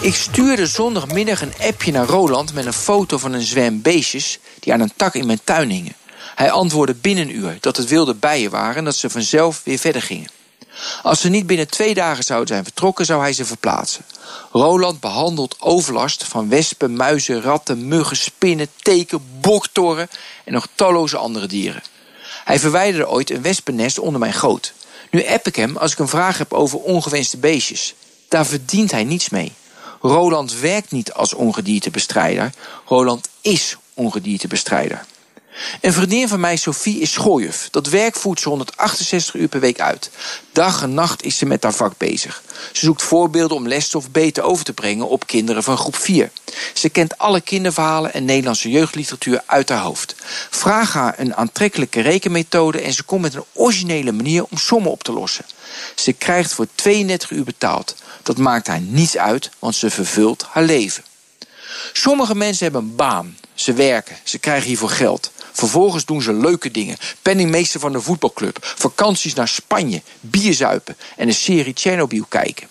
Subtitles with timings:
[0.00, 4.72] Ik stuurde zondagmiddag een appje naar Roland met een foto van een zwerm beestjes die
[4.72, 5.96] aan een tak in mijn tuin hingen.
[6.34, 9.78] Hij antwoordde binnen een uur dat het wilde bijen waren en dat ze vanzelf weer
[9.78, 10.30] verder gingen.
[11.02, 14.04] Als ze niet binnen twee dagen zouden zijn vertrokken, zou hij ze verplaatsen.
[14.52, 20.08] Roland behandelt overlast van wespen, muizen, ratten, muggen, spinnen, teken, boktoren
[20.44, 21.82] en nog talloze andere dieren.
[22.44, 24.72] Hij verwijderde ooit een wespennest onder mijn goot.
[25.10, 27.94] Nu app ik hem als ik een vraag heb over ongewenste beestjes.
[28.28, 29.52] Daar verdient hij niets mee.
[30.00, 32.52] Roland werkt niet als ongediertebestrijder.
[32.84, 35.04] Roland is ongediertebestrijder.
[35.80, 37.68] Een vriendin van mij, Sophie, is schooljuf.
[37.70, 40.10] Dat werk voert ze 168 uur per week uit.
[40.52, 42.42] Dag en nacht is ze met haar vak bezig.
[42.72, 46.30] Ze zoekt voorbeelden om lesstof beter over te brengen op kinderen van groep 4.
[46.74, 50.14] Ze kent alle kinderverhalen en Nederlandse jeugdliteratuur uit haar hoofd.
[50.50, 55.02] Vraag haar een aantrekkelijke rekenmethode en ze komt met een originele manier om sommen op
[55.02, 55.44] te lossen.
[55.94, 57.94] Ze krijgt voor 32 uur betaald.
[58.22, 61.04] Dat maakt haar niets uit, want ze vervult haar leven.
[61.92, 63.36] Sommige mensen hebben baan.
[63.60, 65.30] Ze werken, ze krijgen hiervoor geld.
[65.52, 66.96] Vervolgens doen ze leuke dingen.
[67.22, 68.58] Penningmeester van de voetbalclub.
[68.60, 70.02] Vakanties naar Spanje.
[70.20, 70.96] Bierzuipen.
[71.16, 72.68] En een serie Chernobyl kijken.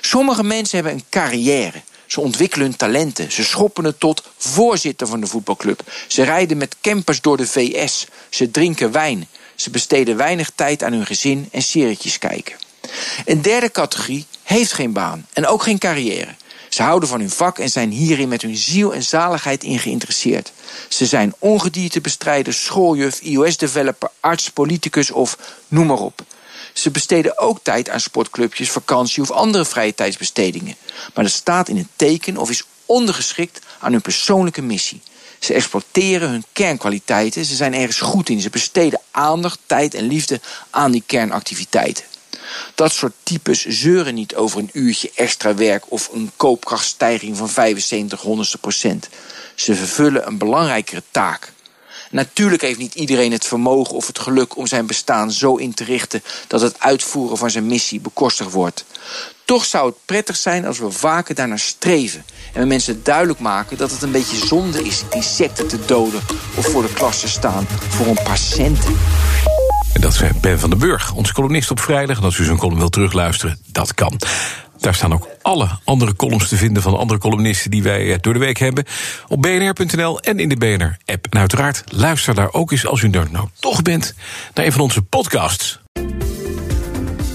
[0.00, 1.82] Sommige mensen hebben een carrière.
[2.06, 3.32] Ze ontwikkelen hun talenten.
[3.32, 5.82] Ze schoppen het tot voorzitter van de voetbalclub.
[6.06, 8.06] Ze rijden met campers door de VS.
[8.28, 9.28] Ze drinken wijn.
[9.54, 12.56] Ze besteden weinig tijd aan hun gezin en serietjes kijken.
[13.24, 16.34] Een derde categorie heeft geen baan en ook geen carrière.
[16.68, 20.52] Ze houden van hun vak en zijn hierin met hun ziel en zaligheid in geïnteresseerd.
[20.88, 25.38] Ze zijn ongediertebestrijder, schooljuf, iOS-developer, arts, politicus of
[25.68, 26.22] noem maar op.
[26.72, 30.76] Ze besteden ook tijd aan sportclubjes, vakantie of andere vrije tijdsbestedingen.
[31.14, 35.00] Maar dat staat in het teken of is ondergeschikt aan hun persoonlijke missie.
[35.38, 38.40] Ze exploiteren hun kernkwaliteiten, ze zijn ergens goed in.
[38.40, 40.40] Ze besteden aandacht, tijd en liefde
[40.70, 42.04] aan die kernactiviteiten.
[42.74, 48.20] Dat soort types zeuren niet over een uurtje extra werk of een koopkrachtstijging van 75
[48.20, 49.08] honderdste procent.
[49.54, 51.52] Ze vervullen een belangrijkere taak.
[52.10, 55.84] Natuurlijk heeft niet iedereen het vermogen of het geluk om zijn bestaan zo in te
[55.84, 58.84] richten dat het uitvoeren van zijn missie bekostigd wordt.
[59.44, 63.76] Toch zou het prettig zijn als we vaker daarnaar streven en we mensen duidelijk maken
[63.76, 66.22] dat het een beetje zonde is insecten te doden
[66.56, 68.96] of voor de klas te staan voor een paar centen.
[70.06, 72.18] Dat is Ben van den Burg, onze columnist op vrijdag.
[72.18, 74.20] En als u zo'n column wilt terugluisteren, dat kan.
[74.78, 78.32] Daar staan ook alle andere columns te vinden van andere columnisten die wij eh, door
[78.32, 78.84] de week hebben.
[79.28, 81.26] Op bnr.nl en in de BNR-app.
[81.30, 84.14] En uiteraard luister daar ook eens als u er nou toch bent
[84.54, 85.78] naar een van onze podcasts.